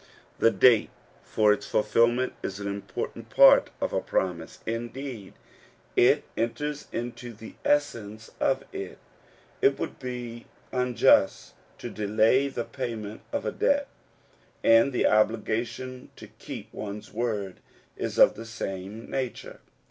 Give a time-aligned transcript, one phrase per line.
[0.39, 0.89] The date
[1.21, 5.33] for its fulfilment is an important part of a promise; indeed,
[5.95, 8.97] it enters into the essence of it.
[9.61, 13.89] It would be unjust to delay the payment of a debt;
[14.63, 17.59] and the obligation to keep one's word
[17.95, 19.59] is of the same nature.